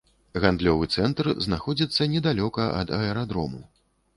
[0.43, 3.61] Гандлёвы цэнтр знаходзіцца недалёка ад аэрадрому.